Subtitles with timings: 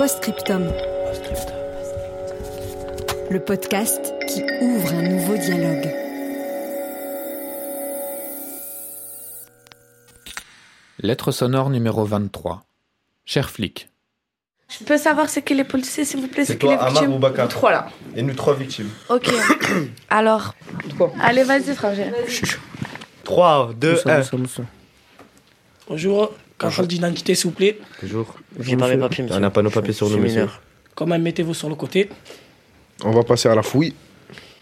[0.00, 0.72] Postscriptum.
[3.30, 5.94] Le podcast qui ouvre un nouveau dialogue.
[11.00, 12.62] Lettre sonore numéro 23.
[13.26, 13.90] Cher flic,
[14.70, 16.84] Je peux savoir c'est qui les policiers, s'il vous plaît, C'est c'est qui les toi,
[16.86, 17.88] Amar victimes ou Bakar Trois là.
[18.16, 18.88] Et nous trois victimes.
[19.10, 19.30] Ok.
[20.08, 20.54] Alors,
[21.20, 22.10] allez, vas-y, frangin.
[23.24, 24.22] 3, 2, 1.
[25.86, 27.78] Bonjour, contrôle d'identité s'il vous plaît.
[28.02, 28.34] Bonjour.
[28.58, 29.36] J'ai pas mes papiers, monsieur.
[29.36, 30.48] On n'a pas nos papiers sur nous, monsieur.
[30.94, 32.08] Quand même, mettez-vous sur le côté.
[33.04, 33.94] On va passer à la fouille.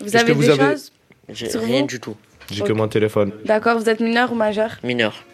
[0.00, 0.92] Vous avez que vous des avez- choses
[1.28, 2.16] J'ai rien du tout.
[2.50, 3.32] J'ai que mon téléphone.
[3.44, 5.24] D'accord, vous êtes mineur ou majeur Mineur.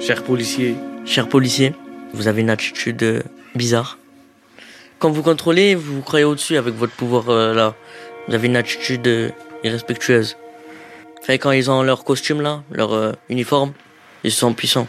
[0.00, 0.74] Cher policier,
[1.06, 1.72] Cher policier,
[2.12, 3.22] vous avez une attitude euh,
[3.54, 3.98] bizarre.
[4.98, 7.74] Quand vous contrôlez, vous vous croyez au-dessus avec votre pouvoir euh, là.
[8.26, 9.30] Vous avez une attitude euh,
[9.64, 10.36] irrespectueuse.
[11.22, 13.72] Fait quand ils ont leur costume là, leur euh, uniforme,
[14.24, 14.86] ils sont puissants.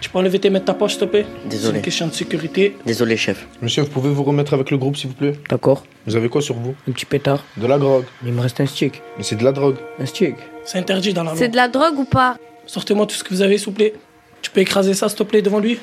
[0.00, 1.24] Tu peux enlever tes mains de ta poche s'il te plaît?
[1.44, 1.78] C'est Désolé.
[1.78, 2.76] une question de sécurité.
[2.84, 3.46] Désolé chef.
[3.62, 5.32] Monsieur, vous pouvez vous remettre avec le groupe, s'il vous plaît?
[5.48, 6.74] D'accord, Vous avez quoi sur vous?
[6.88, 7.42] Un petit pétard.
[7.56, 8.04] De la drogue.
[8.24, 9.00] Il me reste un stick.
[9.16, 9.76] Mais c'est de la drogue.
[9.98, 10.34] Un stick.
[10.64, 11.38] C'est interdit dans la loi.
[11.38, 12.36] C'est de la drogue ou pas?
[12.66, 13.94] Sortez-moi tout ce que vous avez s'il vous plaît.
[14.42, 15.78] Tu peux écraser ça s'il te plaît devant lui?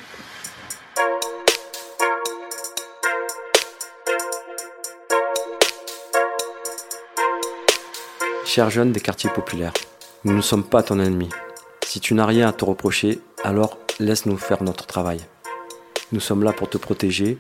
[8.46, 9.74] Cher jeune des quartiers populaires,
[10.26, 11.30] nous ne sommes pas ton ennemi.
[11.86, 15.20] Si tu n'as rien à te reprocher, alors laisse-nous faire notre travail.
[16.12, 17.38] Nous sommes là pour te protéger,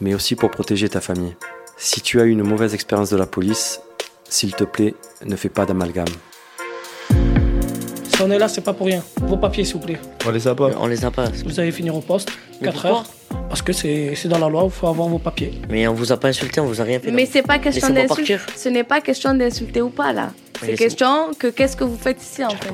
[0.00, 1.36] mais aussi pour protéger ta famille.
[1.76, 3.80] Si tu as eu une mauvaise expérience de la police,
[4.28, 4.94] s'il te plaît,
[5.24, 6.08] ne fais pas d'amalgame.
[7.10, 9.02] Si on est là, c'est pas pour rien.
[9.22, 9.98] Vos papiers s'il vous plaît.
[10.24, 10.70] On les a pas.
[10.78, 11.26] On les a pas.
[11.44, 12.30] Vous allez finir au poste,
[12.60, 13.06] Mais 4 pourquoi heures.
[13.48, 15.60] Parce que c'est c'est dans la loi, il faut avoir vos papiers.
[15.68, 17.10] Mais on vous a pas insulté, on vous a rien fait.
[17.10, 18.36] Mais c'est pas question d'insulter.
[18.36, 18.46] partir.
[18.56, 20.32] Ce n'est pas question d'insulter ou pas là.
[20.60, 22.72] C'est question que qu'est-ce que vous faites ici en fait.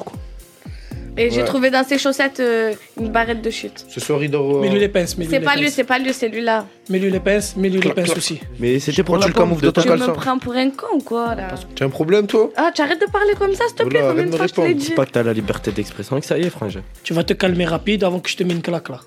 [1.21, 3.85] Et j'ai trouvé dans ses chaussettes euh, une barrette de chute.
[3.89, 4.57] Ce soir, il dort.
[4.57, 5.75] euh, Mets-lui les pinces, mets-lui C'est les pas lui, pinces.
[5.75, 6.67] c'est pas lui, c'est lui là.
[6.89, 8.41] Mets-lui les pinces, mets-lui les pinces aussi.
[8.59, 10.87] Mais c'était pour Prends la le camoufle de ton Tu me prends pour un con
[10.95, 13.65] ou quoi là Tu as un problème, toi Ah, tu arrêtes de parler comme ça
[13.69, 14.81] s'il te plaît, combien arrête de fois je te l'ai répondre.
[14.83, 16.83] dit Dis pas que t'as la liberté d'expression et que ça y est, frangin.
[17.05, 19.01] Tu vas te calmer rapide avant que je te mette une claque là.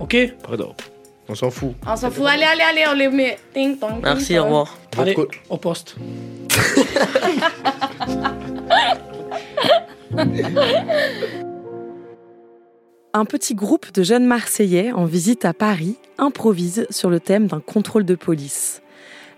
[0.00, 0.16] Ok
[0.46, 0.74] Pardon.
[1.28, 1.74] On s'en fout.
[1.86, 3.38] On s'en fout, allez, allez, allez, on les met.
[3.54, 4.76] Ting, tong, ting, Merci, au revoir.
[4.98, 5.16] Allez,
[5.50, 5.96] au poste.
[13.14, 17.60] Un petit groupe de jeunes Marseillais en visite à Paris improvise sur le thème d'un
[17.60, 18.82] contrôle de police.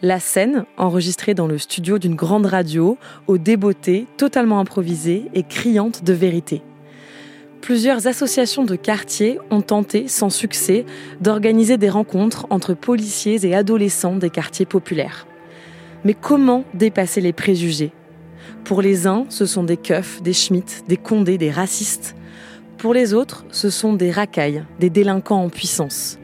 [0.02, 6.02] La scène, enregistrée dans le studio d'une grande radio, aux débeautés, totalement improvisée et criante
[6.04, 6.62] de vérité.
[7.60, 10.84] Plusieurs associations de quartier ont tenté, sans succès,
[11.20, 15.26] d'organiser des rencontres entre policiers et adolescents des quartiers populaires.
[16.04, 17.92] Mais comment dépasser les préjugés?
[18.64, 22.16] Pour les uns, ce sont des keufs, des schmitts, des condés, des racistes.
[22.78, 26.18] Pour les autres, ce sont des racailles, des délinquants en puissance.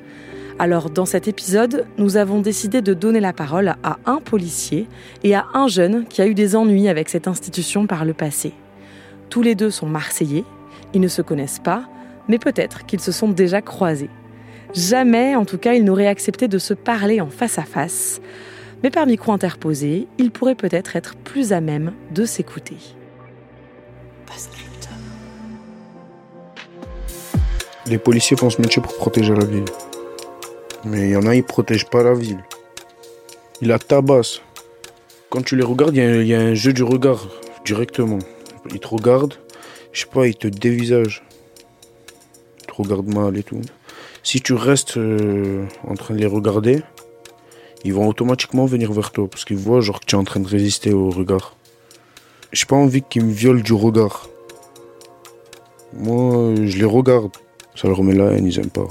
[0.59, 4.89] Alors, dans cet épisode, nous avons décidé de donner la parole à un policier
[5.23, 8.55] et à un jeune qui a eu des ennuis avec cette institution par le passé.
[9.29, 10.45] Tous les deux sont marseillais,
[10.95, 11.85] ils ne se connaissent pas,
[12.27, 14.11] mais peut-être qu'ils se sont déjà croisés.
[14.75, 18.23] Jamais, en tout cas, ils n'auraient accepté de se parler en face à face.
[18.83, 22.77] Mais par micro interposé, ils pourraient peut-être être plus à même de s'écouter.
[27.87, 29.65] Les policiers font ce métier pour protéger la ville.
[30.85, 32.43] Mais il y en a, ils protègent pas la ville.
[33.61, 34.41] Ils la tabassent.
[35.29, 37.29] Quand tu les regardes, il y a un- il y, a un jeu du regard
[37.65, 38.19] directement.
[38.73, 39.35] Ils te regardent,
[39.93, 41.23] je sais pas, ils te dévisagent.
[42.61, 43.61] Ils te regardent mal et tout.
[44.23, 46.83] Si tu restes euh, en train de les regarder,
[47.85, 50.41] ils vont automatiquement venir vers toi parce qu'ils voient genre que tu es en train
[50.41, 51.57] de résister au regard.
[52.53, 54.29] J'ai pas envie qu'ils me violent du regard.
[55.93, 57.33] Moi, je les regarde.
[57.75, 58.89] Ça leur met la haine, ils aiment pas.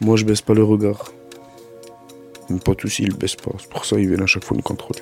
[0.00, 1.12] Moi, je baisse pas le regard.
[2.50, 3.52] Mes potes aussi, ils le baissent pas.
[3.58, 5.00] C'est pour ça qu'ils viennent à chaque fois nous contrôler.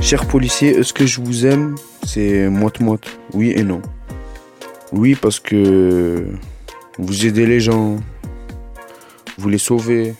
[0.00, 1.74] Chers policiers, est-ce que je vous aime?
[2.06, 3.18] C'est moite-moite.
[3.34, 3.82] Oui et non.
[4.92, 6.26] Oui, parce que
[6.98, 7.96] vous aidez les gens.
[9.38, 10.14] Vous les sauvez.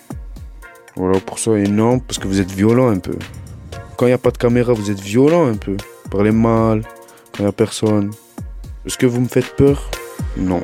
[0.94, 1.58] Voilà, pour ça.
[1.58, 3.16] Et non, parce que vous êtes violent un peu.
[3.96, 5.76] Quand il n'y a pas de caméra, vous êtes violent un peu.
[6.08, 6.82] Parlez mal,
[7.32, 8.12] quand il n'y a personne.
[8.86, 9.90] Est-ce que vous me faites peur?
[10.36, 10.62] Non.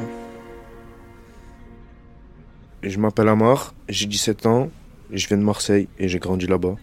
[2.83, 4.71] Je m'appelle Amar, j'ai 17 ans,
[5.11, 6.77] je viens de Marseille et j'ai grandi là-bas.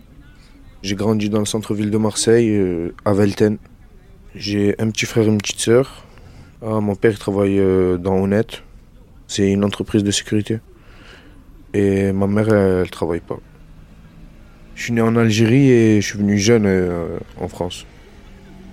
[0.84, 3.58] J'ai grandi dans le centre-ville de Marseille, euh, à Velten.
[4.36, 6.06] J'ai un petit frère et une petite sœur.
[6.62, 8.64] Ah, mon père travaille euh, dans Honnête.
[9.28, 10.60] C'est une entreprise de sécurité.
[11.74, 13.40] Et ma mère, elle, travaille pas.
[14.76, 17.86] Je suis né en Algérie et je suis venu jeune euh, en France.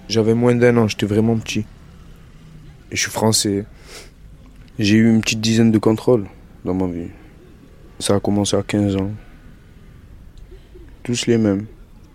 [0.08, 1.66] J'avais moins d'un an, j'étais vraiment petit.
[2.90, 3.66] Et je suis français.
[4.78, 6.26] J'ai eu une petite dizaine de contrôles
[6.64, 7.08] dans ma vie.
[7.98, 9.10] Ça a commencé à 15 ans.
[11.02, 11.66] Tous les mêmes.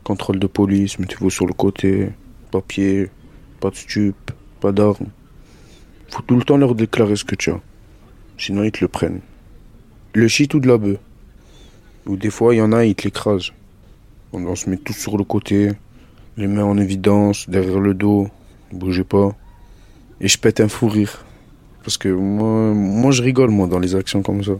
[0.03, 2.09] Contrôle de police, mettez-vous sur le côté,
[2.51, 3.09] papier,
[3.61, 5.07] pas de stup, pas d'armes.
[6.09, 7.61] Faut tout le temps leur déclarer ce que tu as.
[8.37, 9.21] Sinon ils te le prennent.
[10.15, 10.97] Le shit ou de la bœuf.
[12.05, 13.51] Ou des fois il y en a, ils te l'écrasent.
[14.31, 15.71] On, se met tous sur le côté,
[16.37, 18.27] les mains en évidence, derrière le dos,
[18.71, 19.35] bougez pas.
[20.21, 21.25] Et je pète un fou rire.
[21.83, 24.53] Parce que moi, moi je rigole moi dans les actions comme ça.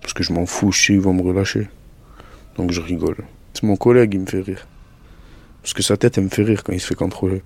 [0.00, 1.68] Parce que je m'en fous, sais ils vont me relâcher.
[2.56, 3.16] Donc je rigole.
[3.52, 4.66] C'est mon collègue, il me fait rire.
[5.62, 7.42] Parce que sa tête, elle me fait rire quand il se fait contrôler.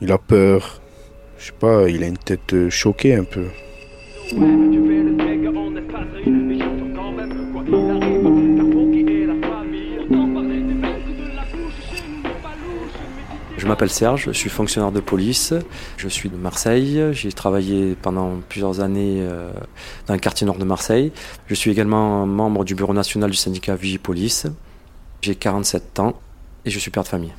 [0.00, 0.80] Il a peur.
[1.38, 3.46] Je sais pas, il a une tête euh, choquée un peu.
[13.60, 15.52] Je m'appelle Serge, je suis fonctionnaire de police.
[15.98, 16.98] Je suis de Marseille.
[17.12, 19.52] J'ai travaillé pendant plusieurs années euh,
[20.06, 21.12] dans le quartier nord de Marseille.
[21.46, 24.46] Je suis également membre du bureau national du syndicat Vigipolice.
[25.20, 26.18] J'ai 47 ans
[26.64, 27.34] et je suis père de famille.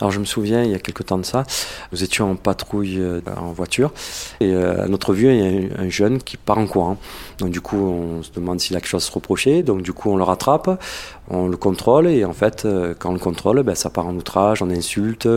[0.00, 1.44] Alors je me souviens, il y a quelques temps de ça,
[1.92, 3.92] nous étions en patrouille euh, en voiture
[4.40, 6.98] et euh, à notre vue, il y a un jeune qui part en courant.
[7.38, 9.62] Donc du coup, on se demande s'il a quelque chose à se reprocher.
[9.62, 10.82] Donc du coup, on le rattrape,
[11.30, 14.14] on le contrôle et en fait, euh, quand on le contrôle, ben, ça part en
[14.16, 15.28] outrage, on insulte.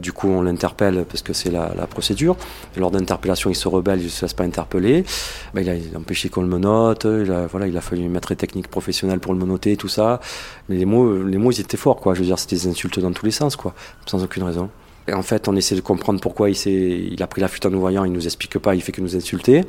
[0.00, 2.36] Du coup, on l'interpelle parce que c'est la, procédure.
[2.78, 5.04] Lors d'interpellation, il se rebelle, il ne se laisse pas interpeller.
[5.52, 7.04] Ben, il a empêché qu'on le menote.
[7.04, 10.20] Il a, voilà, il a fallu mettre des techniques professionnelles pour le menoter, tout ça.
[10.70, 12.14] Mais les mots, les mots, ils étaient forts, quoi.
[12.14, 13.74] Je veux dire, c'était des insultes dans tous les sens, quoi
[14.06, 14.70] sans aucune raison.
[15.08, 17.70] Et en fait, on essaie de comprendre pourquoi il, il a pris la fuite en
[17.70, 19.62] nous voyant, il nous explique pas, il fait que nous insulter.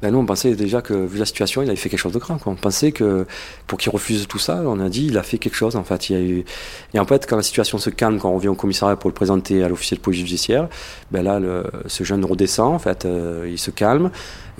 [0.00, 2.18] Ben nous, on pensait déjà que, vu la situation, il avait fait quelque chose de.
[2.18, 2.38] Quoi.
[2.46, 3.26] On pensait que,
[3.66, 6.08] pour qu'il refuse tout ça, on a dit, il a fait quelque chose, en fait.
[6.08, 6.44] Il y a eu...
[6.94, 9.14] Et en fait, quand la situation se calme, quand on revient au commissariat pour le
[9.14, 10.68] présenter à l'officier de police judiciaire,
[11.10, 11.40] ben là,
[11.86, 14.10] ce jeune redescend, en fait, euh, il se calme.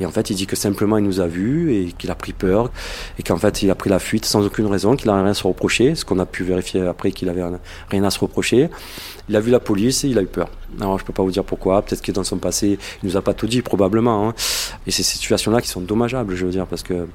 [0.00, 2.32] Et en fait, il dit que simplement il nous a vus et qu'il a pris
[2.32, 2.70] peur
[3.18, 5.34] et qu'en fait il a pris la fuite sans aucune raison, qu'il n'a rien à
[5.34, 7.44] se reprocher, ce qu'on a pu vérifier après qu'il avait
[7.90, 8.70] rien à se reprocher.
[9.28, 10.48] Il a vu la police et il a eu peur.
[10.80, 13.22] Alors je peux pas vous dire pourquoi, peut-être que dans son passé il nous a
[13.22, 14.28] pas tout dit probablement.
[14.28, 14.34] Hein.
[14.86, 17.06] Et ces situations-là qui sont dommageables, je veux dire, parce que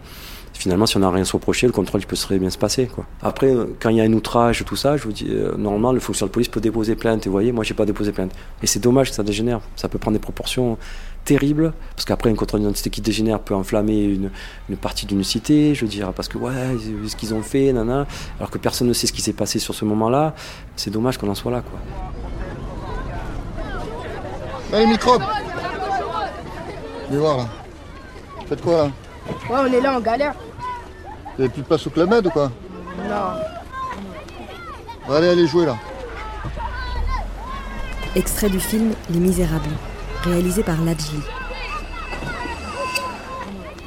[0.58, 2.58] finalement, si on n'a rien à se reprocher, le contrôle il peut très bien se
[2.58, 2.90] passer.
[3.22, 6.00] Après, quand il y a un outrage, tout ça, je vous dis, euh, normalement, le
[6.00, 7.26] fonctionnaire de police peut déposer plainte.
[7.26, 8.32] Et vous voyez, moi, j'ai pas déposé plainte.
[8.64, 9.60] Et c'est dommage que ça dégénère.
[9.76, 10.78] Ça peut prendre des proportions
[11.26, 14.32] terribles, parce qu'après, un contrôle d'identité qui dégénère peut enflammer une,
[14.70, 16.54] une partie d'une cité, je veux dire, parce que, ouais,
[17.08, 18.06] ce qu'ils ont fait, nana,
[18.40, 20.34] alors que personne ne sait ce qui s'est passé sur ce moment-là.
[20.76, 21.80] C'est dommage qu'on en soit là, quoi.
[24.72, 25.22] Allez, microbe
[27.10, 27.46] Viens voir, là.
[28.48, 28.92] Faites quoi, là?
[29.50, 30.34] Ouais, on est là en galère.
[31.36, 32.52] Vous avez plus de place au Club Med ou quoi?
[33.10, 35.14] Non.
[35.14, 35.78] allez, allez jouer là.
[38.16, 39.70] Extrait du film Les Misérables,
[40.26, 41.20] réalisé par Ladji.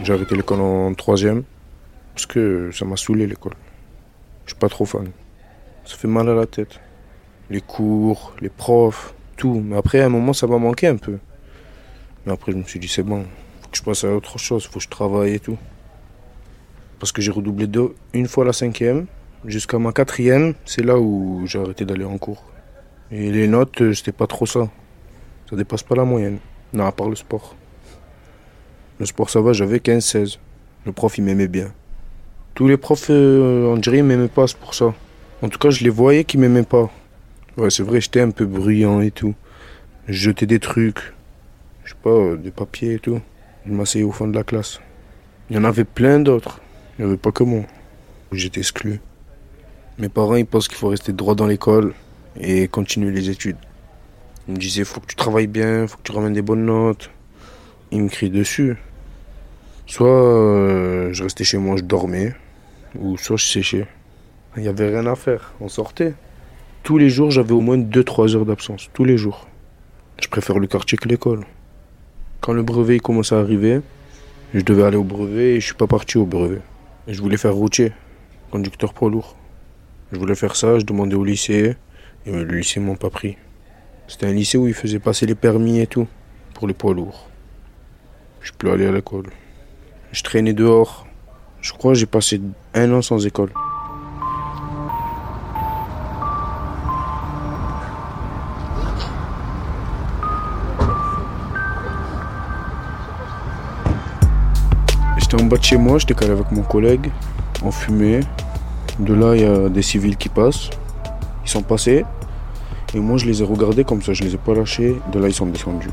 [0.02, 1.42] J'ai arrêté l'école en troisième
[2.14, 3.54] parce que ça m'a saoulé l'école.
[4.44, 5.10] Je suis pas trop fan.
[5.84, 6.80] Ça fait mal à la tête.
[7.50, 9.62] Les cours, les profs, tout.
[9.64, 11.18] Mais après, à un moment, ça m'a manqué un peu.
[12.24, 13.24] Mais après, je me suis dit, c'est bon,
[13.62, 15.58] faut que je passe à autre chose, faut que je travaille et tout.
[17.00, 19.06] Parce que j'ai redoublé deux, une fois la cinquième,
[19.44, 22.44] jusqu'à ma quatrième, c'est là où j'ai arrêté d'aller en cours.
[23.10, 24.68] Et les notes, c'était pas trop ça.
[25.48, 26.38] Ça dépasse pas la moyenne.
[26.72, 27.56] Non, à part le sport.
[28.98, 30.38] Le sport, ça va, j'avais 15-16.
[30.84, 31.72] Le prof, il m'aimait bien.
[32.54, 34.92] Tous les profs, euh, on dirait, ils m'aimaient pas, c'est pour ça.
[35.40, 36.90] En tout cas, je les voyais qu'ils m'aimaient pas.
[37.56, 39.34] Ouais, c'est vrai, j'étais un peu bruyant et tout.
[40.06, 41.14] Je jetais des trucs.
[41.84, 43.20] Je sais pas, euh, des papiers et tout.
[43.64, 44.80] Je m'asseyais au fond de la classe.
[45.48, 46.60] Il y en avait plein d'autres.
[46.98, 47.62] Il n'y avait pas que moi.
[48.32, 49.00] J'étais exclu.
[49.98, 51.94] Mes parents, ils pensent qu'il faut rester droit dans l'école
[52.38, 53.56] et continuer les études.
[54.48, 57.10] Ils me disaient, faut que tu travailles bien, faut que tu ramènes des bonnes notes.
[57.90, 58.76] Ils me crient dessus.
[59.86, 62.34] Soit euh, je restais chez moi, je dormais,
[62.98, 63.86] ou soit je séchais.
[64.56, 66.14] Il n'y avait rien à faire, on sortait.
[66.82, 69.46] Tous les jours, j'avais au moins 2-3 heures d'absence, tous les jours.
[70.22, 71.44] Je préfère le quartier que l'école.
[72.40, 73.82] Quand le brevet commençait à arriver,
[74.54, 76.62] je devais aller au brevet et je suis pas parti au brevet.
[77.06, 77.92] Je voulais faire routier,
[78.50, 79.36] conducteur poids lourd.
[80.12, 81.76] Je voulais faire ça, je demandais au lycée,
[82.24, 83.36] et le lycée m'ont pas pris.
[84.08, 86.08] C'était un lycée où ils faisaient passer les permis et tout,
[86.54, 87.28] pour les poids lourds.
[88.40, 89.26] Je peux plus aller à l'école.
[90.12, 91.06] Je traînais dehors.
[91.60, 92.40] Je crois que j'ai passé
[92.72, 93.50] un an sans école.
[105.18, 107.10] J'étais en bas de chez moi, j'étais calé avec mon collègue.
[107.62, 108.20] On fumait.
[108.98, 110.70] De là, il y a des civils qui passent.
[111.44, 112.06] Ils sont passés.
[112.94, 114.96] Et moi, je les ai regardés comme ça, je les ai pas lâchés.
[115.12, 115.90] De là, ils sont descendus.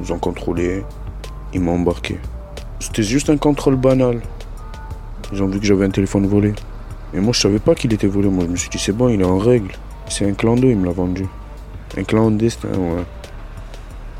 [0.00, 0.84] Ils ont contrôlé.
[1.52, 2.18] Ils m'ont embarqué.
[2.78, 4.20] C'était juste un contrôle banal.
[5.32, 6.54] Ils ont vu que j'avais un téléphone volé.
[7.12, 8.28] Et moi, je savais pas qu'il était volé.
[8.28, 9.72] Moi, je me suis dit, c'est bon, il est en règle.
[10.08, 11.26] C'est un clandé, il me l'a vendu.
[11.96, 13.04] Un clandestin, ouais.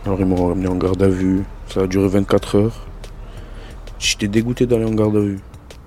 [0.04, 1.44] Alors, ils m'ont ramené en garde à vue.
[1.68, 2.86] Ça a duré 24 heures.
[4.00, 5.40] J'étais dégoûté d'aller en garde à vue.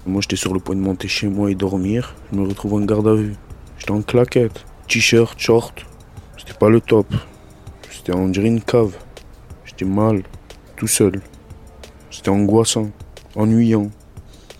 [0.05, 2.15] Moi, j'étais sur le point de monter chez moi et dormir.
[2.31, 3.35] Je me retrouve en garde à vue.
[3.77, 5.85] J'étais en claquette, t-shirt, short.
[6.37, 7.07] C'était pas le top.
[7.89, 8.95] C'était on dirait une cave.
[9.65, 10.21] J'étais mal,
[10.75, 11.19] tout seul.
[12.11, 12.91] C'était angoissant,
[13.35, 13.89] ennuyant.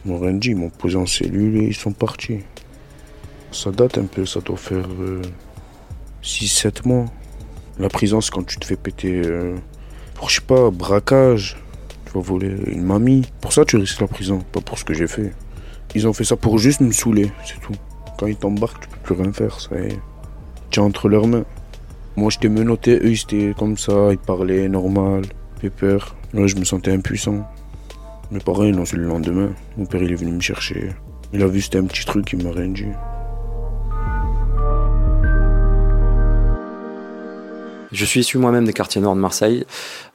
[0.06, 2.40] M'ont rien dit, ils m'ont posé en cellule et ils sont partis.
[3.52, 4.88] Ça date un peu, ça doit faire
[6.24, 7.06] 6-7 mois.
[7.78, 9.56] La prison, c'est quand tu te fais péter euh,
[10.16, 11.58] pour, je sais pas, braquage.
[12.08, 13.24] Tu vas voler une mamie.
[13.40, 15.32] Pour ça, tu risques la prison, pas pour ce que j'ai fait.
[15.94, 17.75] Ils ont fait ça pour juste me saouler, c'est tout.
[18.18, 20.00] Quand ils t'embarquent, tu peux plus rien faire, ça est.
[20.77, 21.46] Entre leurs mains.
[22.15, 25.24] Moi, j'étais menotté, eux, ils étaient comme ça, ils parlaient normal,
[25.70, 26.15] peur.
[26.34, 27.48] Là, je me sentais impuissant.
[28.32, 29.53] Mes parents, ils l'ont le lendemain.
[29.77, 30.89] Mon père, il est venu me chercher.
[31.32, 32.86] Il a vu c'était un petit truc, il m'a rien dit.
[37.94, 39.66] Je suis issu moi-même des quartiers nord de Marseille.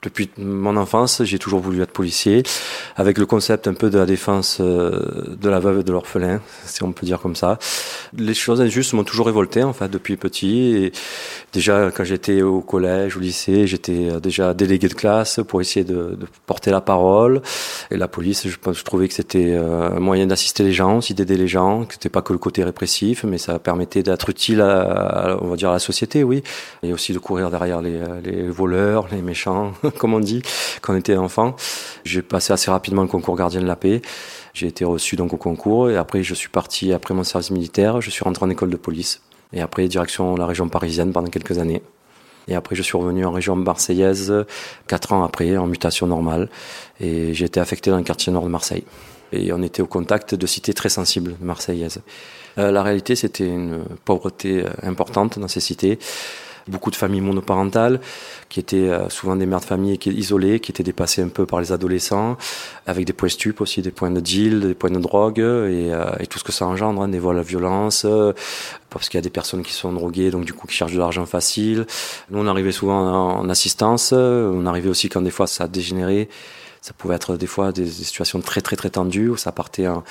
[0.02, 2.42] Depuis mon enfance, j'ai toujours voulu être policier,
[2.97, 6.40] avec le concept un peu de la défense euh, de la veuve et de l'orphelin,
[6.64, 7.58] si on peut dire comme ça.
[8.16, 10.76] Les choses injustes m'ont toujours révolté, en fait, depuis petit.
[10.76, 10.92] Et
[11.52, 16.18] déjà, quand j'étais au collège, au lycée, j'étais déjà délégué de classe pour essayer de,
[16.47, 17.42] porter la parole.
[17.92, 21.37] Et la police, je, trouvais que c'était euh, un moyen d'assister les gens, aussi d'aider
[21.37, 25.38] les gens, que c'était pas que le côté répressif, mais ça permettait d'être utile à,
[25.40, 26.42] on va dire, à la société, oui.
[26.82, 29.72] Et aussi de courir derrière les, les voleurs, les méchants.
[29.98, 30.42] comme on dit,
[30.80, 31.56] quand on était enfant.
[32.04, 34.02] J'ai passé assez rapidement le concours gardien de la paix.
[34.54, 38.00] J'ai été reçu donc au concours et après je suis parti après mon service militaire,
[38.00, 39.20] je suis rentré en école de police
[39.52, 41.82] et après direction la région parisienne pendant quelques années.
[42.48, 44.34] Et après je suis revenu en région marseillaise
[44.87, 46.48] quatre ans après en mutation normale
[46.98, 48.84] et j'ai été affecté dans le quartier nord de Marseille.
[49.30, 52.00] Et on était au contact de cités très sensibles marseillaises.
[52.58, 55.98] Euh, la réalité c'était une pauvreté importante dans ces cités
[56.68, 58.00] beaucoup de familles monoparentales
[58.48, 61.72] qui étaient souvent des mères de famille isolées, qui étaient dépassées un peu par les
[61.72, 62.37] adolescents,
[62.87, 66.26] avec des points stupes aussi, des points de deal, des points de drogue et, et
[66.26, 68.06] tout ce que ça engendre, hein, des vols à violence,
[68.90, 70.98] parce qu'il y a des personnes qui sont droguées, donc du coup qui cherchent de
[70.98, 71.87] l'argent facile.
[72.30, 76.28] Nous on arrivait souvent en assistance, on arrivait aussi quand des fois ça a dégénéré.
[76.80, 80.04] Ça pouvait être des fois des, situations très très très tendues où ça partait en,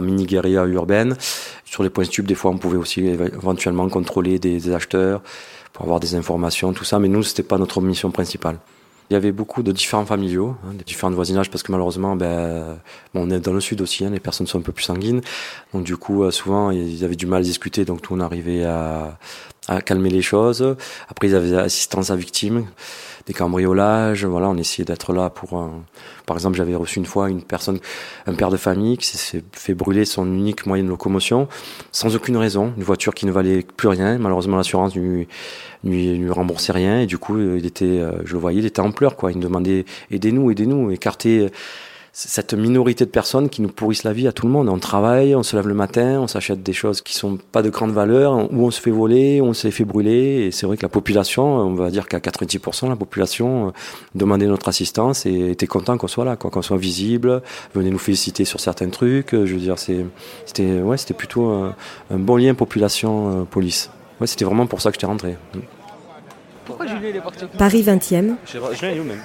[0.00, 1.16] mini guérilla urbaine.
[1.64, 5.22] Sur les points stupes, des fois on pouvait aussi éventuellement contrôler des acheteurs
[5.74, 6.98] pour avoir des informations, tout ça.
[6.98, 8.58] Mais nous, c'était pas notre mission principale.
[9.10, 12.78] Il y avait beaucoup de différents familiaux, hein, des différents voisinages, parce que malheureusement, ben,
[13.12, 15.20] bon, on est dans le sud aussi, hein, les personnes sont un peu plus sanguines.
[15.74, 19.18] Donc du coup, souvent, ils avaient du mal à discuter, donc tout on arrivait à,
[19.68, 20.76] à calmer les choses.
[21.10, 22.64] Après, ils avaient assistance à victimes
[23.26, 24.24] des cambriolages.
[24.24, 25.58] Voilà, on essayait d'être là pour.
[25.58, 25.84] Un...
[26.26, 27.78] Par exemple, j'avais reçu une fois une personne,
[28.26, 31.48] un père de famille qui s'est fait brûler son unique moyen de locomotion
[31.92, 34.18] sans aucune raison, une voiture qui ne valait plus rien.
[34.18, 35.28] Malheureusement, l'assurance lui,
[35.84, 38.90] lui, lui remboursait rien et du coup, il était, je le voyais, il était en
[38.90, 39.32] pleurs quoi.
[39.32, 41.50] Il me demandait aidez-nous, aidez-nous, écartez
[42.16, 44.68] cette minorité de personnes qui nous pourrissent la vie à tout le monde.
[44.68, 47.70] On travaille, on se lève le matin, on s'achète des choses qui sont pas de
[47.70, 50.46] grande valeur, où on se fait voler, on se fait brûler.
[50.46, 53.72] Et c'est vrai que la population, on va dire qu'à 90%, la population
[54.14, 57.42] demandait notre assistance et était content qu'on soit là, quoi, qu'on soit visible,
[57.74, 59.32] venait nous féliciter sur certains trucs.
[59.32, 60.06] Je veux dire, c'est,
[60.46, 61.74] c'était, ouais, c'était plutôt un,
[62.12, 63.90] un, bon lien population-police.
[64.20, 65.36] Ouais, c'était vraiment pour ça que j'étais rentré.
[66.64, 68.36] Pourquoi Julien il est parti Paris 20e.
[68.46, 69.22] Julien est où même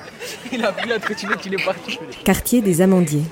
[0.52, 2.00] Il a pris la trottinette, il est parti.
[2.24, 3.24] Quartier des Amandiers.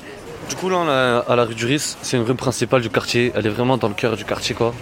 [0.49, 2.89] Du coup là on est à la rue du Riz, c'est une rue principale du
[2.89, 4.73] quartier, elle est vraiment dans le cœur du quartier quoi.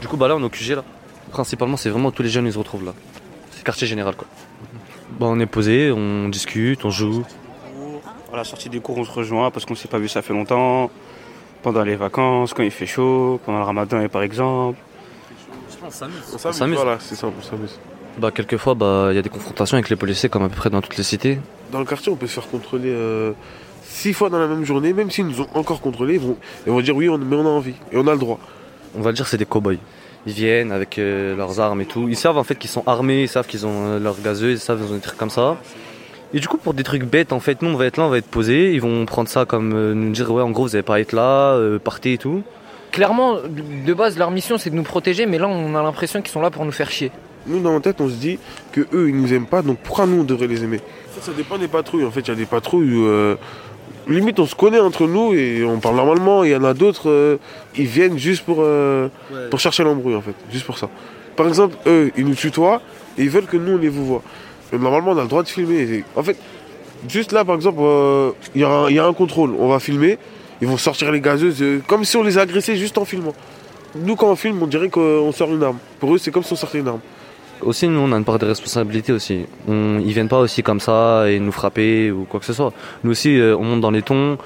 [0.00, 0.84] Du coup bah là on est au QG là.
[1.30, 2.94] Principalement c'est vraiment tous les jeunes ils se retrouvent là.
[3.52, 4.26] C'est quartier général quoi.
[5.20, 7.24] Bah on est posé, on discute, on joue.
[8.32, 10.32] À la sortie des cours on se rejoint parce qu'on s'est pas vu ça fait
[10.32, 10.90] longtemps.
[11.60, 14.78] Pendant les vacances, quand il fait chaud, pendant le ramadan et par exemple.
[15.84, 16.14] On s'amuse.
[16.32, 16.76] On s'amuse.
[16.76, 17.78] Voilà, c'est ça, on s'amuse.
[18.18, 20.70] Bah, quelquefois, il bah, y a des confrontations avec les policiers, comme à peu près
[20.70, 21.38] dans toutes les cités.
[21.70, 23.32] Dans le quartier, on peut se faire contrôler euh,
[23.84, 26.72] six fois dans la même journée, même s'ils nous ont encore contrôlés, ils vont, ils
[26.72, 28.38] vont dire oui, on, mais on a envie et on a le droit.
[28.96, 29.76] on va le dire, c'est des cow-boys.
[30.26, 32.08] Ils viennent avec euh, leurs armes et tout.
[32.08, 34.58] Ils savent en fait qu'ils sont armés, ils savent qu'ils ont euh, leurs gazeux, ils
[34.58, 35.56] savent qu'ils ont des trucs comme ça.
[36.34, 38.10] Et du coup, pour des trucs bêtes, en fait, nous, on va être là, on
[38.10, 38.74] va être posé.
[38.74, 41.12] Ils vont prendre ça comme euh, nous dire, ouais, en gros, vous n'allez pas être
[41.12, 42.42] là, euh, partez et tout.
[42.90, 46.30] Clairement, de base, leur mission c'est de nous protéger, mais là on a l'impression qu'ils
[46.30, 47.12] sont là pour nous faire chier.
[47.48, 48.38] Nous, dans notre tête, on se dit
[48.72, 50.80] que eux, ils nous aiment pas, donc pourquoi nous, on devrait les aimer?
[51.12, 52.04] Fait, ça dépend des patrouilles.
[52.04, 53.36] En fait, il y a des patrouilles où, euh,
[54.06, 56.44] limite, on se connaît entre nous et on parle normalement.
[56.44, 57.36] Il y en a d'autres, euh,
[57.76, 59.08] ils viennent juste pour, euh,
[59.50, 60.88] pour chercher l'embrouille, en fait, juste pour ça.
[61.36, 62.82] Par exemple, eux, ils nous tutoient
[63.16, 64.22] et ils veulent que nous, on les vous voit.
[64.72, 65.80] Mais normalement, on a le droit de filmer.
[65.80, 66.36] Et En fait,
[67.08, 69.54] juste là, par exemple, euh, il y, a y a un contrôle.
[69.58, 70.18] On va filmer,
[70.60, 73.34] ils vont sortir les gazeuses, euh, comme si on les agressait juste en filmant.
[73.94, 75.78] Nous, quand on filme, on dirait qu'on sort une arme.
[75.98, 77.00] Pour eux, c'est comme si on sortait une arme.
[77.62, 79.46] Aussi, nous, on a une part de responsabilité aussi.
[79.66, 82.72] On, ils viennent pas aussi comme ça et nous frapper ou quoi que ce soit.
[83.02, 84.38] Nous aussi, euh, on monte dans les tons,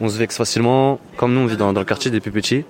[0.00, 1.00] on se vexe facilement.
[1.16, 2.64] Comme nous, on vit dans, dans le quartier des plus petits.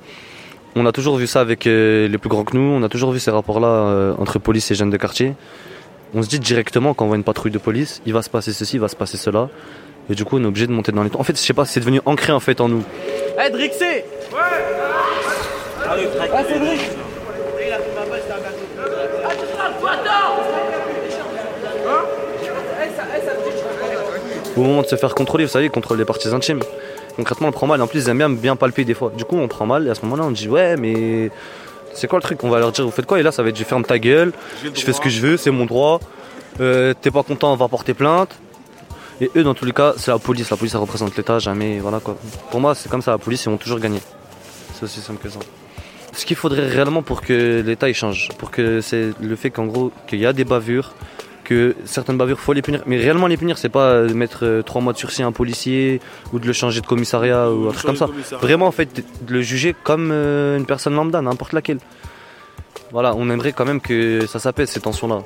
[0.76, 2.62] On a toujours vu ça avec euh, les plus grands que nous.
[2.62, 5.35] On a toujours vu ces rapports-là euh, entre police et jeunes de quartier.
[6.14, 8.52] On se dit directement quand on voit une patrouille de police, il va se passer
[8.52, 9.49] ceci, il va se passer cela.
[10.09, 11.21] Et du coup, on est obligé de monter dans les tons.
[11.21, 12.83] En fait, je sais pas, c'est devenu ancré en fait en nous.
[13.45, 14.04] Eh Drixé
[15.88, 16.80] Ah Cédric
[24.61, 26.61] Au moment de se faire contrôler, vous savez, ils contrôlent les parties intimes.
[27.17, 27.81] Concrètement, on prend mal.
[27.81, 29.11] En plus, ils aiment bien bien palper des fois.
[29.17, 31.31] Du coup, on prend mal et à ce moment-là, on dit ouais, mais
[31.95, 32.45] c'est quoi le truc?
[32.45, 33.19] On va leur dire vous faites quoi?
[33.19, 35.37] Et là, ça va être je ferme ta gueule, je fais ce que je veux,
[35.38, 35.99] c'est mon droit.
[36.61, 38.38] Euh, T'es pas content, on va porter plainte.
[39.23, 40.50] Et eux, dans tous les cas, c'est la police.
[40.50, 41.79] La police, ça représente l'État, jamais.
[41.79, 42.17] Voilà quoi.
[42.50, 43.12] Pour moi, c'est comme ça.
[43.12, 44.00] La police, ils vont toujours gagner.
[44.75, 45.38] C'est aussi simple que ça.
[46.12, 49.90] Ce qu'il faudrait réellement pour que l'État change, pour que c'est le fait qu'en gros
[50.07, 50.93] qu'il y a des bavures,
[51.50, 54.62] que certaines bavures faut les punir, mais réellement les punir, c'est pas euh, mettre euh,
[54.62, 56.00] trois mois de sursis à un policier
[56.33, 58.09] ou de le changer de commissariat ou un truc comme ça.
[58.40, 61.78] Vraiment en fait de le juger comme euh, une personne lambda, n'importe laquelle.
[62.92, 65.23] Voilà, on aimerait quand même que ça s'apaise ces tensions-là.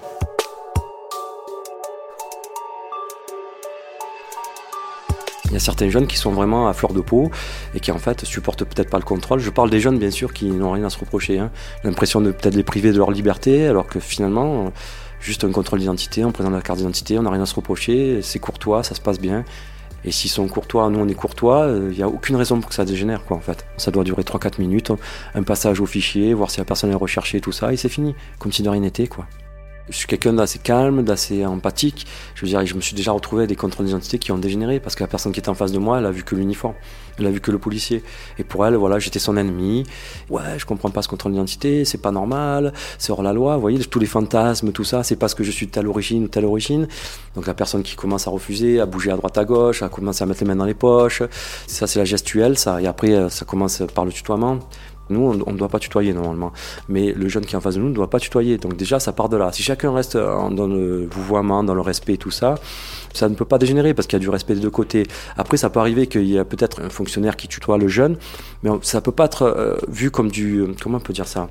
[5.45, 7.30] Il y a certains jeunes qui sont vraiment à fleur de peau
[7.75, 9.41] et qui en fait supportent peut-être pas le contrôle.
[9.41, 11.39] Je parle des jeunes bien sûr qui n'ont rien à se reprocher.
[11.39, 11.50] Hein.
[11.84, 14.71] L'impression de peut-être les priver de leur liberté alors que finalement, euh,
[15.25, 18.21] juste un contrôle d'identité, on présente la carte d'identité, on n'a rien à se reprocher,
[18.23, 19.45] c'est courtois, ça se passe bien.
[20.04, 22.75] Et s'ils sont courtois, nous on est courtois, il n'y a aucune raison pour que
[22.75, 23.65] ça dégénère quoi en fait.
[23.78, 24.93] Ça doit durer 3-4 minutes,
[25.34, 28.15] un passage au fichier, voir si la personne est recherchée, tout ça, et c'est fini,
[28.39, 29.26] comme si de rien n'était quoi.
[29.90, 32.06] Je suis quelqu'un d'assez calme, d'assez empathique.
[32.34, 34.80] Je veux dire, je me suis déjà retrouvé à des contrôles d'identité qui ont dégénéré
[34.80, 36.75] parce que la personne qui était en face de moi, elle a vu que l'uniforme,
[37.18, 38.02] elle a vu que le policier.
[38.38, 39.84] Et pour elle, voilà, j'étais son ennemi.
[40.30, 43.56] Ouais, je comprends pas ce contrôle d'identité, c'est pas normal, c'est hors la loi.
[43.56, 46.25] Vous voyez, tous les fantasmes, tout ça, c'est parce que je suis de telle origine
[46.25, 46.88] ou telle origine.
[47.34, 50.23] Donc la personne qui commence à refuser, à bouger à droite à gauche, à commencer
[50.23, 51.23] à mettre les mains dans les poches.
[51.66, 52.80] Ça, c'est la gestuelle, ça.
[52.80, 54.60] Et après, euh, ça commence par le tutoiement.
[55.10, 56.52] Nous, on ne doit pas tutoyer normalement.
[56.88, 58.58] Mais le jeune qui est en face de nous ne doit pas tutoyer.
[58.58, 59.52] Donc déjà, ça part de là.
[59.52, 62.56] Si chacun reste euh, dans le vouvoiement, dans le respect et tout ça,
[63.12, 65.04] ça ne peut pas dégénérer parce qu'il y a du respect des deux côtés.
[65.36, 68.17] Après, ça peut arriver qu'il y a peut-être un fonctionnaire qui tutoie le jeune,
[68.62, 70.64] mais ça peut pas être euh, vu comme du...
[70.82, 71.49] Comment on peut dire ça?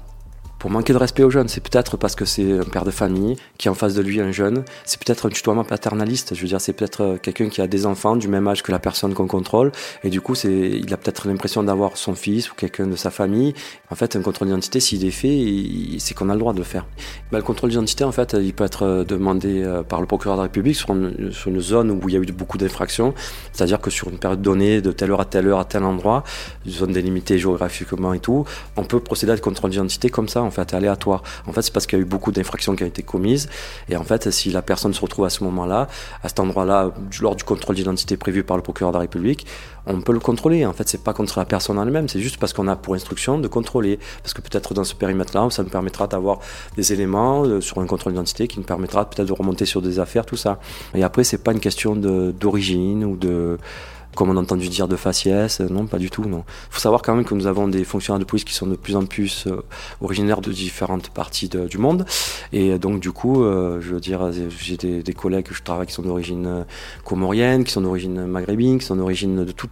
[0.63, 1.49] Pour manquer de respect aux jeunes.
[1.49, 4.21] C'est peut-être parce que c'est un père de famille qui est en face de lui
[4.21, 4.63] un jeune.
[4.85, 6.35] C'est peut-être un tutoiement paternaliste.
[6.35, 8.71] Je veux dire, c'est peut-être euh, quelqu'un qui a des enfants du même âge que
[8.71, 9.73] la personne qu'on contrôle.
[10.05, 13.11] Et du coup, c'est, il a peut-être l'impression d'avoir son fils ou quelqu'un de sa
[13.11, 13.53] famille.
[13.91, 16.63] En fait, un contrôle d'identité, s'il est fait, c'est qu'on a le droit de le
[16.63, 16.85] faire.
[17.29, 20.37] Ben, le contrôle d'identité, en fait, il peut être euh, demandé euh, par le procureur
[20.37, 23.13] de la République sur une, zone où il y a eu beaucoup d'infractions.
[23.51, 26.23] C'est-à-dire que sur une période donnée, de telle heure à telle heure, à tel endroit,
[26.65, 28.45] une zone délimitée géographiquement et tout,
[28.77, 31.23] on peut procéder à des contrôles d'identité comme ça, en fait, aléatoire.
[31.47, 33.49] En fait, c'est parce qu'il y a eu beaucoup d'infractions qui ont été commises.
[33.89, 35.87] Et en fait, si la personne se retrouve à ce moment-là,
[36.23, 39.45] à cet endroit-là, lors du contrôle d'identité prévu par le procureur de la République,
[39.85, 40.65] on peut le contrôler.
[40.65, 43.37] En fait, c'est pas contre la personne elle-même, c'est juste parce qu'on a pour instruction
[43.37, 43.99] de contrôler.
[44.21, 46.39] Parce que peut-être dans ce périmètre-là, ça nous permettra d'avoir
[46.75, 49.99] des éléments euh, sur un contrôle d'identité qui nous permettra peut-être de remonter sur des
[49.99, 50.59] affaires, tout ça.
[50.95, 53.57] Et après, c'est pas une question d'origine ou de
[54.15, 56.43] comme on a entendu dire de faciès, euh, non, pas du tout, non.
[56.47, 58.75] Il faut savoir quand même que nous avons des fonctionnaires de police qui sont de
[58.75, 59.63] plus en plus euh,
[60.01, 62.05] originaires de différentes parties du monde.
[62.51, 65.93] Et donc, du coup, euh, je veux dire, j'ai des, collègues que je travaille qui
[65.93, 66.65] sont d'origine
[67.03, 69.69] comorienne, qui sont d'origine maghrébine, qui sont d'origine toute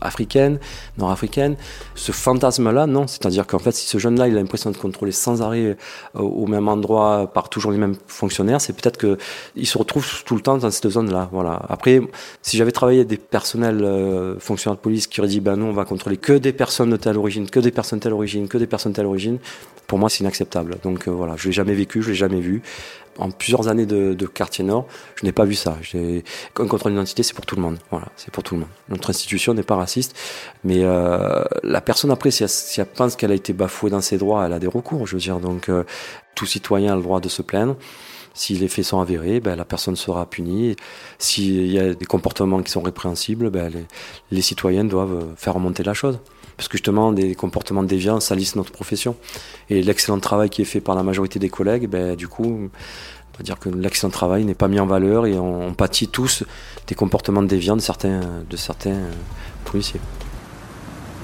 [0.00, 0.58] africaine,
[0.98, 1.56] nord-africaine.
[1.94, 3.06] Ce fantasme-là, non.
[3.06, 5.76] C'est-à-dire qu'en fait, si ce jeune-là, il a l'impression de contrôler sans arrêt
[6.14, 9.16] au même endroit par toujours les mêmes fonctionnaires, c'est peut-être que
[9.56, 11.28] il se retrouve tout le temps dans cette zone-là.
[11.32, 11.62] Voilà.
[11.68, 12.00] Après,
[12.42, 13.81] si j'avais travaillé avec des personnels
[14.38, 16.96] fonctionnaire de police qui aurait dit ben nous on va contrôler que des personnes de
[16.96, 19.38] telle origine, que des personnes de telle origine, que des personnes de telle origine,
[19.86, 20.78] pour moi c'est inacceptable.
[20.82, 22.62] Donc euh, voilà, je l'ai jamais vécu, je l'ai jamais vu.
[23.18, 25.76] En plusieurs années de, quartier nord, je n'ai pas vu ça.
[25.94, 27.76] Un contrôle d'identité, c'est pour tout le monde.
[27.90, 28.70] Voilà, c'est pour tout le monde.
[28.88, 30.16] Notre institution n'est pas raciste,
[30.64, 34.00] mais euh, la personne après, si elle, si elle pense qu'elle a été bafouée dans
[34.00, 35.06] ses droits, elle a des recours.
[35.06, 35.84] Je veux dire, donc euh,
[36.34, 37.76] tout citoyen a le droit de se plaindre.
[38.34, 40.76] Si les faits sont avérés, ben, la personne sera punie.
[41.18, 43.84] S'il y a des comportements qui sont répréhensibles, ben, les,
[44.30, 46.18] les citoyens doivent euh, faire remonter la chose.
[46.56, 49.16] Parce que justement, des comportements déviants salissent notre profession.
[49.70, 53.38] Et l'excellent travail qui est fait par la majorité des collègues, ben, du coup, on
[53.38, 56.44] va dire que l'excellent travail n'est pas mis en valeur et on, on pâtit tous
[56.86, 59.10] des comportements déviants de certains, de certains euh,
[59.64, 60.00] policiers.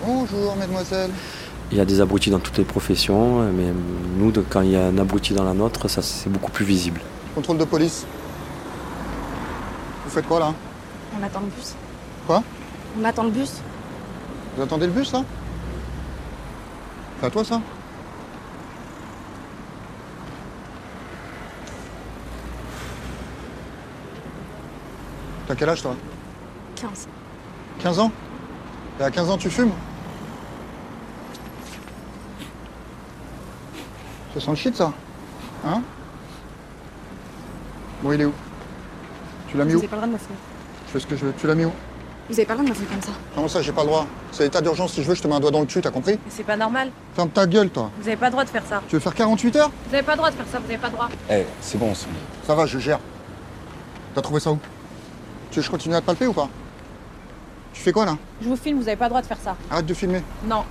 [0.04, 1.10] Bonjour, mademoiselle.
[1.70, 3.66] Il y a des abrutis dans toutes les professions, mais
[4.16, 7.00] nous, quand il y a un abruti dans la nôtre, ça c'est beaucoup plus visible.
[7.34, 8.06] Contrôle de police.
[10.04, 10.54] Vous faites quoi là?
[11.18, 11.74] On attend le bus.
[12.26, 12.42] Quoi?
[12.98, 13.60] On attend le bus.
[14.56, 15.22] Vous attendez le bus là?
[17.20, 17.60] C'est à toi ça?
[25.46, 25.94] T'as quel âge toi?
[26.76, 27.08] 15.
[27.80, 28.10] 15 ans?
[29.00, 29.72] Et à 15 ans tu fumes?
[34.34, 34.92] Ça sent le shit ça
[35.66, 35.82] Hein
[38.02, 38.32] Bon il est où
[39.48, 40.36] Tu l'as mis Vous où avez pas le droit de me faire.
[40.86, 41.32] Je fais ce que je veux.
[41.38, 41.72] Tu l'as mis où
[42.28, 43.18] Vous avez pas le droit de me faire comme ça.
[43.34, 45.34] Comment ça j'ai pas le droit C'est l'état d'urgence si je veux je te mets
[45.34, 46.90] un doigt dans le cul, t'as compris Mais c'est pas normal.
[47.14, 48.82] Ferme ta gueule toi Vous avez pas le droit de faire ça.
[48.88, 50.78] Tu veux faire 48 heures Vous avez pas le droit de faire ça, vous avez
[50.78, 51.08] pas le droit.
[51.30, 52.06] Eh, c'est bon, ça.
[52.46, 53.00] Ça va, je gère.
[54.14, 54.58] T'as trouvé ça où
[55.50, 56.48] Tu veux que je continue à te palper ou pas
[57.72, 59.56] Tu fais quoi là Je vous filme, vous avez pas le droit de faire ça.
[59.70, 60.22] Arrête de filmer.
[60.44, 60.64] Non.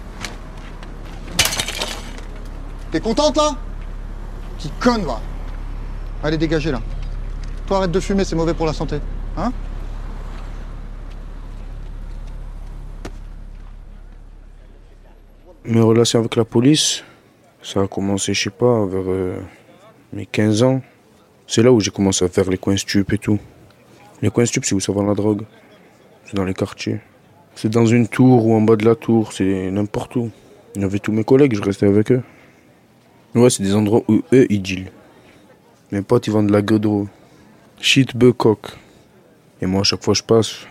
[2.98, 3.56] T'es contente là
[4.58, 5.22] Qui conne va
[6.24, 6.82] Allez, dégagez là.
[7.68, 8.98] Toi, arrête de fumer, c'est mauvais pour la santé.
[9.38, 9.54] Hein
[15.64, 17.04] Mes relations avec la police,
[17.62, 19.38] ça a commencé, je sais pas, vers euh,
[20.12, 20.82] mes 15 ans.
[21.46, 23.38] C'est là où j'ai commencé à faire les coins stup et tout.
[24.24, 25.44] Les coins stup, c'est où ça vend la drogue.
[26.26, 27.00] C'est dans les quartiers.
[27.54, 30.32] C'est dans une tour ou en bas de la tour, c'est n'importe où.
[30.76, 32.24] Il y avait tous mes collègues, je restais avec eux.
[33.38, 34.90] Ouais, c'est des endroits où eux, ils dealent.
[35.92, 37.08] Mes potes, ils vendent de la gueudreau.
[37.80, 38.34] Shit, bœuf.
[39.62, 40.66] Et moi, à chaque fois je passe,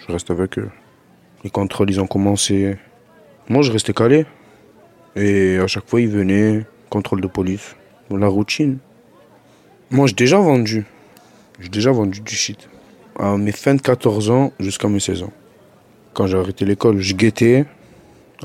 [0.00, 0.68] je reste avec eux.
[1.44, 2.76] Les contrôles, ils ont commencé.
[3.48, 4.26] Moi, je restais calé.
[5.14, 7.76] Et à chaque fois, ils venaient, contrôle de police.
[8.10, 8.78] La routine.
[9.92, 10.86] Moi, j'ai déjà vendu.
[11.60, 12.68] J'ai déjà vendu du shit.
[13.16, 15.32] À mes fins de 14 ans jusqu'à mes 16 ans.
[16.14, 17.64] Quand j'ai arrêté l'école, je guettais.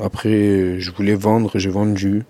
[0.00, 2.22] Après, je voulais vendre, j'ai vendu.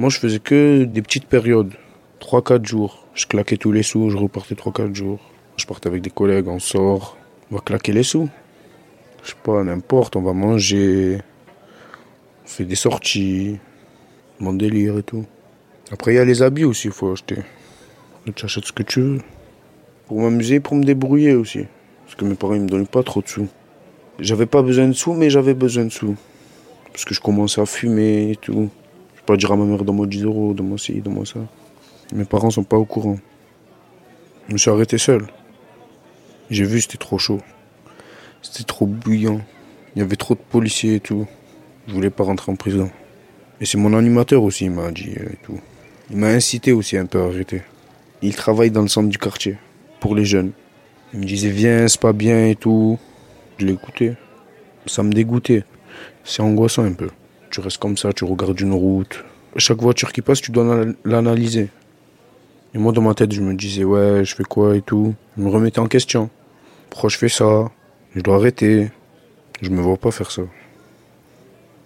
[0.00, 1.74] Moi, je faisais que des petites périodes.
[2.22, 3.06] 3-4 jours.
[3.12, 5.20] Je claquais tous les sous, je repartais 3-4 jours.
[5.58, 7.18] Je partais avec des collègues, on sort.
[7.50, 8.30] On va claquer les sous.
[9.22, 11.18] Je sais pas, n'importe, on va manger.
[12.46, 13.58] On fait des sorties.
[14.38, 15.26] Mon délire et tout.
[15.92, 17.36] Après, il y a les habits aussi, il faut acheter.
[18.34, 19.18] Tu achètes ce que tu veux.
[20.06, 21.66] Pour m'amuser, pour me débrouiller aussi.
[22.06, 23.48] Parce que mes parents, ils me donnaient pas trop de sous.
[24.18, 26.16] J'avais pas besoin de sous, mais j'avais besoin de sous.
[26.90, 28.70] Parce que je commençais à fumer et tout.
[29.30, 31.38] Je pas dire à ma mère, donne-moi 10 euros, donne-moi ci, donne-moi ça.
[32.12, 33.16] Mes parents sont pas au courant.
[34.48, 35.24] Je me suis arrêté seul.
[36.50, 37.38] J'ai vu, c'était trop chaud.
[38.42, 39.40] C'était trop bouillant.
[39.94, 41.28] Il y avait trop de policiers et tout.
[41.86, 42.90] Je voulais pas rentrer en prison.
[43.60, 45.60] Et c'est mon animateur aussi, il m'a dit euh, et tout.
[46.10, 47.62] Il m'a incité aussi un peu à arrêter.
[48.22, 49.58] Il travaille dans le centre du quartier,
[50.00, 50.50] pour les jeunes.
[51.14, 52.98] Il me disait, viens, c'est pas bien et tout.
[53.58, 54.14] Je l'ai écouté.
[54.86, 55.62] Ça me dégoûtait.
[56.24, 57.10] C'est angoissant un peu.
[57.50, 59.24] Tu restes comme ça, tu regardes une route.
[59.56, 61.68] Chaque voiture qui passe, tu dois l'ana- l'analyser.
[62.74, 65.14] Et moi, dans ma tête, je me disais, ouais, je fais quoi et tout.
[65.36, 66.30] Je me remettais en question.
[66.88, 67.70] Pourquoi je fais ça?
[68.14, 68.90] Je dois arrêter.
[69.60, 70.42] Je me vois pas faire ça.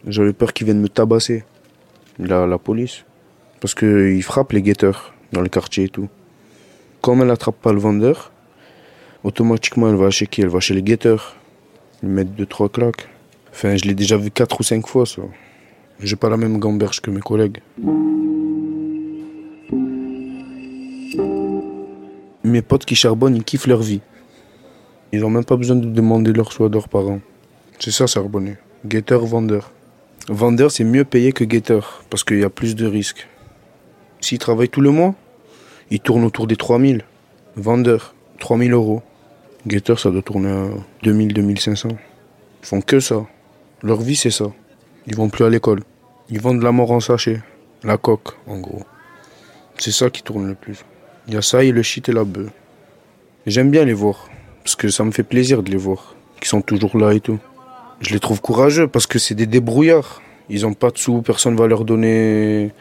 [0.06, 1.44] J'avais peur qu'ils viennent me tabasser.
[2.18, 3.04] La, la police.
[3.60, 6.08] Parce qu'ils frappent les guetteurs dans le quartier et tout.
[7.00, 8.30] Comme elle attrape pas le vendeur,
[9.24, 11.36] automatiquement elle va chez qui Elle va chez les guetteurs.
[12.02, 13.08] Ils mettent deux, trois claques.
[13.50, 15.22] Enfin, je l'ai déjà vu quatre ou cinq fois ça.
[16.04, 17.60] J'ai pas la même gamberge que mes collègues.
[22.44, 24.02] Mes potes qui charbonnent, ils kiffent leur vie.
[25.12, 27.20] Ils ont même pas besoin de demander leur choix de leurs parents.
[27.78, 28.58] C'est ça, charbonner.
[28.84, 29.72] Guetteur, vendeur.
[30.28, 33.26] Vendeur, c'est mieux payé que guetteur, parce qu'il y a plus de risques.
[34.20, 35.14] S'ils travaillent tout le mois,
[35.90, 37.02] ils tournent autour des 3000.
[37.56, 39.00] Vendeur, 3000 euros.
[39.66, 40.68] Guetteur, ça doit tourner à
[41.02, 41.88] 2000, 2500.
[41.88, 43.24] Ils font que ça.
[43.82, 44.52] Leur vie, c'est ça.
[45.06, 45.80] Ils vont plus à l'école.
[46.30, 47.42] Ils vendent la mort en sachet.
[47.82, 48.82] La coque, en gros.
[49.76, 50.84] C'est ça qui tourne le plus.
[51.28, 52.50] Il y a ça et le shit et la bœuf.
[53.46, 54.30] J'aime bien les voir.
[54.62, 56.14] Parce que ça me fait plaisir de les voir.
[56.36, 57.38] Qu'ils sont toujours là et tout.
[58.00, 60.22] Je les trouve courageux parce que c'est des débrouillards.
[60.48, 62.72] Ils ont pas de sous, personne va leur donner.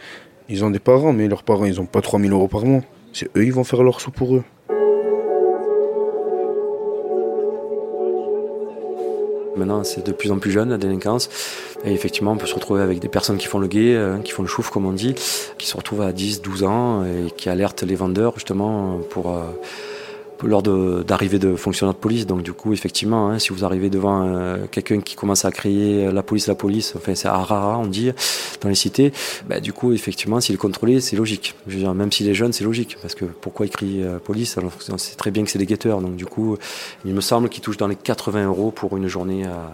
[0.47, 2.81] Ils ont des parents, mais leurs parents, ils ont pas 3000 euros par mois.
[3.11, 4.43] C'est eux, ils vont faire leurs sous pour eux.
[9.55, 11.29] Maintenant, c'est de plus en plus jeune la délinquance.
[11.85, 14.31] Et effectivement, on peut se retrouver avec des personnes qui font le guet, euh, qui
[14.31, 15.15] font le chouf, comme on dit,
[15.57, 19.41] qui se retrouvent à 10, 12 ans et qui alertent les vendeurs justement pour, euh,
[19.41, 19.92] pour
[20.43, 22.25] lors d'arrivée de, fonctionnaires de police.
[22.25, 26.07] Donc, du coup, effectivement, hein, si vous arrivez devant euh, quelqu'un qui commence à crier
[26.07, 28.11] euh, la police, la police, enfin, c'est rara, on dit,
[28.61, 29.13] dans les cités,
[29.47, 31.55] bah, du coup, effectivement, s'il est contrôlé, c'est logique.
[31.67, 32.97] Je veux dire, même s'il est jeune, c'est logique.
[33.01, 35.65] Parce que pourquoi il crie euh, police alors qu'on sait très bien que c'est des
[35.65, 36.01] guetteurs.
[36.01, 36.57] Donc, du coup,
[37.05, 39.71] il me semble qu'il touche dans les 80 euros pour une journée à,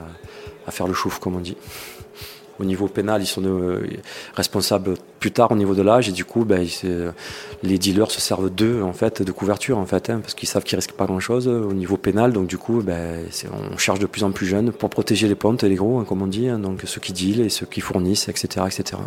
[0.68, 1.58] à faire le chouf, comme on dit.
[2.60, 3.82] Au niveau pénal, ils sont de-
[4.36, 7.12] responsables plus tard au niveau de l'âge et du coup, ben, se-
[7.64, 10.64] les dealers se servent d'eux en fait de couverture en fait, hein, parce qu'ils savent
[10.64, 12.34] qu'ils risquent pas grand chose au niveau pénal.
[12.34, 13.20] Donc du coup, ben,
[13.74, 16.06] on charge de plus en plus jeunes pour protéger les pontes et les gros, hein,
[16.08, 16.48] comme on dit.
[16.50, 19.02] hein, donc ceux qui dealent et ceux qui fournissent, etc., etc.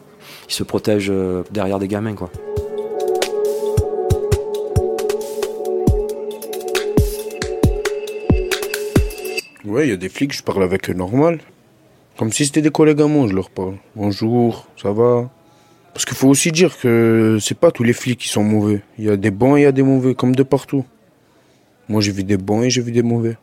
[0.49, 2.31] Ils se protègent euh, derrière des gamins, quoi.
[9.65, 11.39] Ouais, il y a des flics, je parle avec eux normal.
[12.17, 13.77] Comme si c'était des collègues à moi, je leur parle.
[13.97, 15.31] Bonjour, ça va?
[15.95, 18.83] Parce qu'il faut aussi dire que c'est pas tous les flics qui sont mauvais.
[18.99, 20.85] Il y a des bons et il y a des mauvais, comme de partout.
[21.89, 23.37] Moi, j'ai vu des bons et j'ai vu des mauvais.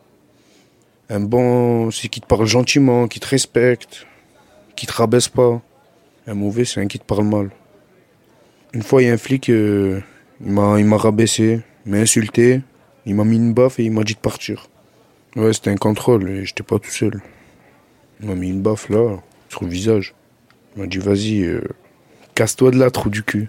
[1.08, 4.06] Un bon, c'est qui te parle gentiment, qui te respecte,
[4.76, 5.60] qui te rabaisse pas.
[6.28, 7.50] Un mauvais, c'est un qui te parle mal.
[8.72, 10.00] Une fois, il y a un flic, euh,
[10.40, 12.60] il m'a rabaissé, il m'a insulté,
[13.04, 14.68] il m'a mis une baffe et il m'a dit de partir.
[15.34, 17.20] Ouais, c'était un contrôle et j'étais pas tout seul.
[18.20, 20.14] Il m'a mis une baffe là, sur le visage.
[20.76, 21.62] Il m'a dit vas-y, euh,
[22.34, 23.48] casse-toi de là, trou du cul.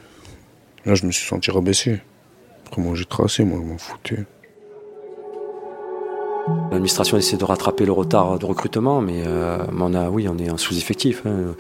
[0.85, 1.99] Là, je me suis senti rabaissé.
[2.65, 4.25] Après, moi, j'ai tracé, moi, je m'en foutais.
[6.71, 10.49] L'administration essaie de rattraper le retard de recrutement, mais, euh, on a, oui, on est
[10.49, 11.21] en sous-effectif.
[11.25, 11.53] hein.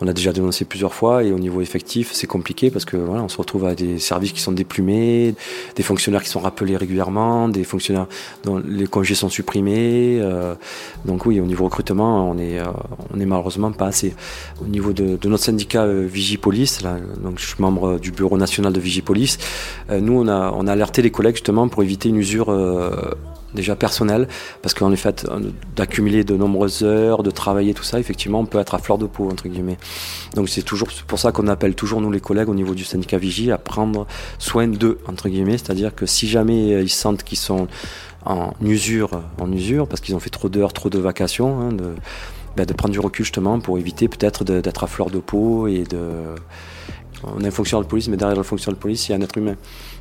[0.00, 3.22] On a déjà dénoncé plusieurs fois et au niveau effectif, c'est compliqué parce que voilà,
[3.22, 5.34] on se retrouve à des services qui sont déplumés,
[5.76, 8.06] des fonctionnaires qui sont rappelés régulièrement, des fonctionnaires
[8.44, 10.18] dont les congés sont supprimés.
[10.20, 10.54] euh,
[11.04, 12.64] donc oui, au niveau recrutement, on est, euh,
[13.14, 14.14] on est malheureusement pas assez.
[14.62, 18.80] Au niveau de, notre syndicat Vigipolice, là, donc je suis membre du bureau national de
[18.80, 19.38] Vigipolice,
[19.90, 22.50] euh, nous on a, on a alerté les collègues justement pour éviter une usure.
[23.54, 24.28] Déjà personnel,
[24.62, 28.58] parce qu'en effet, euh, d'accumuler de nombreuses heures, de travailler tout ça, effectivement, on peut
[28.58, 29.78] être à fleur de peau, entre guillemets.
[30.34, 33.18] Donc c'est toujours pour ça qu'on appelle toujours, nous les collègues, au niveau du syndicat
[33.18, 34.06] Vigie, à prendre
[34.38, 37.68] soin d'eux, entre guillemets, c'est-à-dire que si jamais euh, ils sentent qu'ils sont
[38.24, 41.94] en usure, en usure, parce qu'ils ont fait trop d'heures, trop de vacations, hein, de,
[42.56, 45.84] ben, de prendre du recul justement pour éviter peut-être d'être à fleur de peau et
[45.84, 45.98] de...
[47.36, 49.18] On a un fonctionnaire de police, mais derrière le fonctionnaire de police, il y a
[49.18, 49.56] un être humain.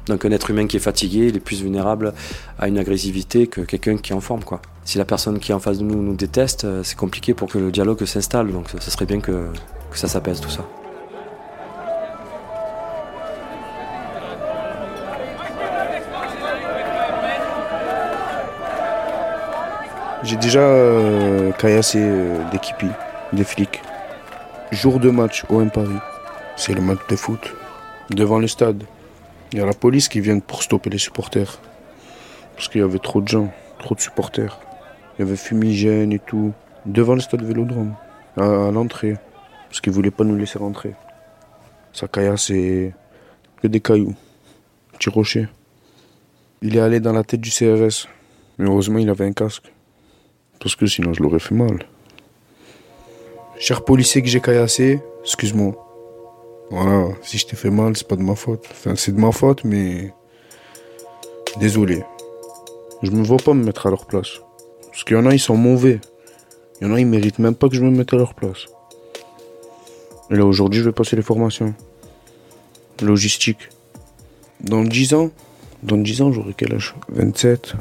[0.08, 2.14] Donc un être humain qui est fatigué, il est plus vulnérable
[2.60, 4.42] à une agressivité que quelqu'un qui est en forme.
[4.84, 7.50] Si la personne qui est en face de nous nous déteste, euh, c'est compliqué pour
[7.50, 8.52] que le dialogue s'installe.
[8.52, 9.48] Donc ce serait bien que,
[9.94, 10.66] ça s'apaise tout ça.
[20.24, 22.60] J'ai déjà euh, caillassé euh, des
[23.34, 23.82] des flics.
[24.72, 26.00] Jour de match, OM Paris.
[26.56, 27.54] C'est le match de foot.
[28.10, 28.84] Devant le stade.
[29.52, 31.60] Il y a la police qui vient pour stopper les supporters.
[32.56, 34.60] Parce qu'il y avait trop de gens, trop de supporters.
[35.18, 36.54] Il y avait fumigène et tout.
[36.86, 37.96] Devant le stade Vélodrome.
[38.38, 39.18] À, à l'entrée.
[39.70, 40.94] Parce qu'ils voulaient pas nous laisser rentrer.
[41.92, 42.94] Ça caillassait
[43.62, 44.16] que des cailloux.
[44.94, 45.48] Petit rocher.
[46.62, 48.08] Il est allé dans la tête du CRS.
[48.58, 49.72] Mais heureusement, il avait un casque.
[50.60, 51.86] Parce que sinon, je l'aurais fait mal.
[53.60, 55.83] Cher policier que j'ai caillassé, excuse-moi.
[56.70, 58.66] Voilà, si je t'ai fait mal, c'est pas de ma faute.
[58.72, 60.14] Enfin, c'est de ma faute, mais.
[61.60, 62.04] Désolé.
[63.04, 64.40] Je me vois pas me mettre à leur place.
[64.88, 66.00] Parce qu'il y en a, ils sont mauvais.
[66.80, 68.66] Il y en a, ils méritent même pas que je me mette à leur place.
[70.32, 71.74] Et là, aujourd'hui, je vais passer les formations.
[73.02, 73.70] Logistique.
[74.62, 75.32] Dans 10 ans,
[75.84, 76.96] dans 10 ans, j'aurai quel âge?
[77.10, 77.74] 27.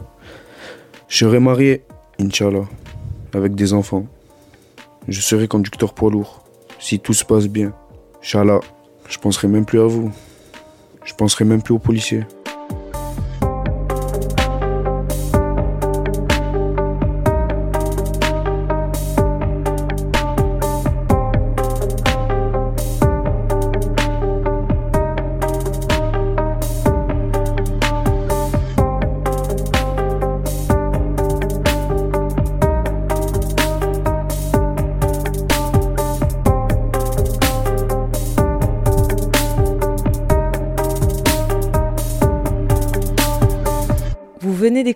[1.08, 1.84] Je serai marié,
[2.18, 2.64] Inch'Allah,
[3.32, 4.06] avec des enfants.
[5.08, 6.42] Je serai conducteur poids lourd.
[6.80, 7.72] Si tout se passe bien,
[8.22, 8.60] Inch'Allah,
[9.08, 10.12] je penserai même plus à vous.
[11.04, 12.24] Je penserai même plus aux policiers.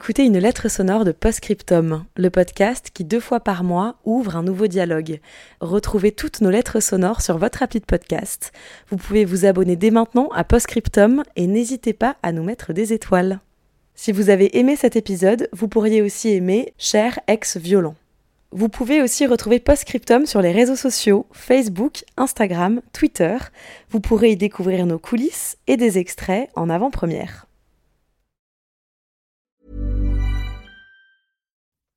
[0.06, 4.44] D'écouter une lettre sonore de Postscriptum, le podcast qui deux fois par mois ouvre un
[4.44, 5.18] nouveau dialogue.
[5.60, 8.52] Retrouvez toutes nos lettres sonores sur votre appli de podcast.
[8.88, 12.92] Vous pouvez vous abonner dès maintenant à Postscriptum et n'hésitez pas à nous mettre des
[12.92, 13.40] étoiles.
[13.96, 17.96] Si vous avez aimé cet épisode, vous pourriez aussi aimer Cher ex-violent.
[18.52, 23.38] Vous pouvez aussi retrouver Postscriptum sur les réseaux sociaux, Facebook, Instagram, Twitter.
[23.90, 27.45] Vous pourrez y découvrir nos coulisses et des extraits en avant-première.